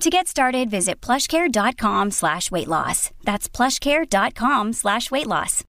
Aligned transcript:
To 0.00 0.08
get 0.08 0.28
started, 0.28 0.70
visit 0.70 1.02
plushcare.com 1.02 2.10
slash 2.12 2.50
weight 2.50 2.68
loss. 2.68 3.10
That's 3.24 3.50
plushcare.com 3.50 4.72
slash 4.72 5.10
weight 5.10 5.26
loss. 5.26 5.62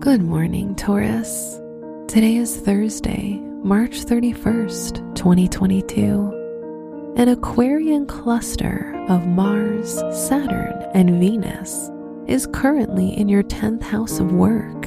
Good 0.00 0.22
morning, 0.22 0.76
Taurus. 0.76 1.60
Today 2.06 2.36
is 2.36 2.56
Thursday, 2.58 3.40
March 3.64 4.04
31st, 4.04 5.12
2022. 5.16 7.14
An 7.16 7.28
Aquarian 7.30 8.06
cluster 8.06 8.94
of 9.08 9.26
Mars, 9.26 9.98
Saturn, 10.12 10.88
and 10.94 11.18
Venus 11.18 11.90
is 12.28 12.46
currently 12.52 13.08
in 13.08 13.28
your 13.28 13.42
10th 13.42 13.82
house 13.82 14.20
of 14.20 14.30
work. 14.30 14.86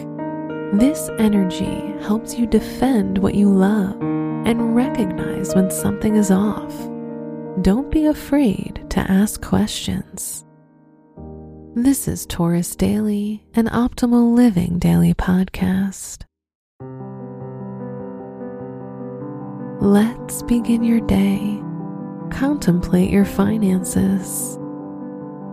This 0.73 1.09
energy 1.19 1.93
helps 2.01 2.39
you 2.39 2.47
defend 2.47 3.17
what 3.17 3.35
you 3.35 3.49
love 3.49 3.99
and 4.01 4.73
recognize 4.73 5.53
when 5.53 5.69
something 5.69 6.15
is 6.15 6.31
off. 6.31 6.73
Don't 7.61 7.91
be 7.91 8.05
afraid 8.05 8.85
to 8.91 9.01
ask 9.01 9.41
questions. 9.41 10.45
This 11.75 12.07
is 12.07 12.25
Taurus 12.25 12.73
Daily, 12.77 13.43
an 13.53 13.67
optimal 13.67 14.33
living 14.33 14.79
daily 14.79 15.13
podcast. 15.13 16.23
Let's 19.81 20.41
begin 20.43 20.85
your 20.85 21.01
day. 21.01 21.61
Contemplate 22.29 23.11
your 23.11 23.25
finances. 23.25 24.57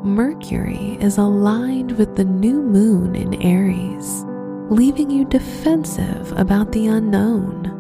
Mercury 0.05 0.97
is 1.01 1.19
aligned 1.19 1.91
with 1.99 2.15
the 2.15 2.25
new 2.25 2.63
moon 2.63 3.17
in 3.17 3.35
Aries, 3.43 4.25
leaving 4.71 5.11
you 5.11 5.25
defensive 5.25 6.33
about 6.37 6.71
the 6.73 6.89
unknown. 6.89 7.75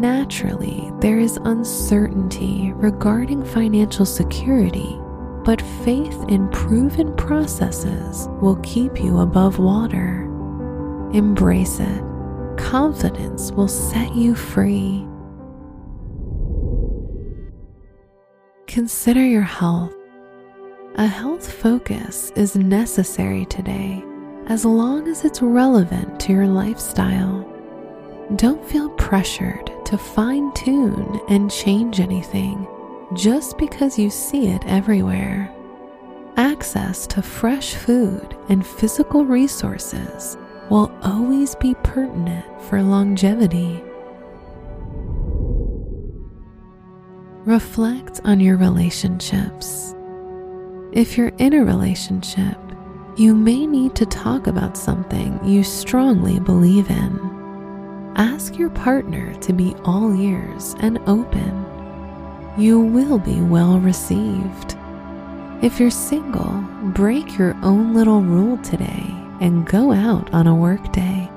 Naturally, 0.00 0.90
there 1.00 1.18
is 1.18 1.38
uncertainty 1.44 2.72
regarding 2.76 3.44
financial 3.44 4.06
security, 4.06 4.98
but 5.44 5.60
faith 5.84 6.16
in 6.28 6.48
proven 6.50 7.14
processes 7.16 8.28
will 8.40 8.56
keep 8.62 9.02
you 9.02 9.18
above 9.18 9.58
water. 9.58 10.22
Embrace 11.12 11.80
it. 11.80 12.02
Confidence 12.56 13.52
will 13.52 13.68
set 13.68 14.14
you 14.14 14.34
free. 14.34 15.06
Consider 18.66 19.26
your 19.26 19.42
health. 19.42 19.94
A 20.94 21.06
health 21.06 21.50
focus 21.52 22.30
is 22.36 22.56
necessary 22.56 23.44
today 23.46 24.04
as 24.50 24.64
long 24.64 25.06
as 25.06 25.24
it's 25.24 25.40
relevant 25.40 26.18
to 26.18 26.32
your 26.32 26.48
lifestyle. 26.48 27.46
Don't 28.34 28.68
feel 28.68 28.90
pressured 28.90 29.72
to 29.84 29.96
fine 29.96 30.52
tune 30.54 31.20
and 31.28 31.48
change 31.48 32.00
anything 32.00 32.66
just 33.14 33.56
because 33.58 33.96
you 33.96 34.10
see 34.10 34.48
it 34.48 34.66
everywhere. 34.66 35.54
Access 36.36 37.06
to 37.08 37.22
fresh 37.22 37.74
food 37.74 38.36
and 38.48 38.66
physical 38.66 39.24
resources 39.24 40.36
will 40.68 40.92
always 41.02 41.54
be 41.54 41.74
pertinent 41.84 42.44
for 42.62 42.82
longevity. 42.82 43.80
Reflect 47.44 48.20
on 48.24 48.40
your 48.40 48.56
relationships. 48.56 49.94
If 50.92 51.16
you're 51.16 51.32
in 51.38 51.52
a 51.52 51.64
relationship, 51.64 52.58
you 53.16 53.34
may 53.34 53.66
need 53.66 53.94
to 53.96 54.06
talk 54.06 54.46
about 54.46 54.76
something 54.76 55.38
you 55.44 55.64
strongly 55.64 56.38
believe 56.38 56.88
in. 56.90 58.12
Ask 58.16 58.56
your 58.56 58.70
partner 58.70 59.34
to 59.40 59.52
be 59.52 59.74
all 59.84 60.14
ears 60.18 60.74
and 60.80 60.98
open. 61.06 61.66
You 62.56 62.80
will 62.80 63.18
be 63.18 63.40
well 63.40 63.78
received. 63.80 64.76
If 65.62 65.80
you're 65.80 65.90
single, 65.90 66.64
break 66.94 67.36
your 67.36 67.56
own 67.62 67.94
little 67.94 68.22
rule 68.22 68.58
today 68.58 69.04
and 69.40 69.66
go 69.66 69.92
out 69.92 70.32
on 70.32 70.46
a 70.46 70.54
work 70.54 70.92
day. 70.92 71.28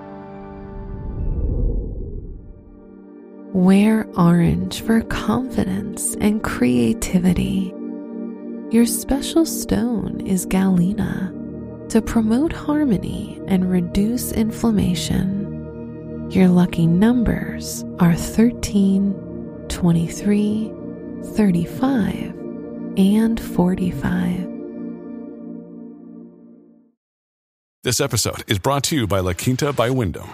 Wear 3.52 4.08
orange 4.18 4.82
for 4.82 5.02
confidence 5.02 6.16
and 6.16 6.44
creativity. 6.44 7.74
Your 8.72 8.86
special 8.86 9.46
stone 9.46 10.22
is 10.26 10.46
galena 10.46 11.43
to 11.94 12.02
promote 12.02 12.52
harmony 12.52 13.40
and 13.46 13.70
reduce 13.70 14.32
inflammation. 14.32 16.28
Your 16.32 16.48
lucky 16.48 16.88
numbers 16.88 17.86
are 18.00 18.16
13, 18.16 19.14
23, 19.68 20.74
35, 21.36 22.34
and 22.98 23.40
45. 23.40 24.50
This 27.84 28.02
episode 28.02 28.44
is 28.48 28.58
brought 28.58 28.84
to 28.86 28.96
you 28.96 29.06
by 29.06 29.20
La 29.20 29.34
Quinta 29.34 29.72
by 29.72 29.92
Wyndham. 29.92 30.34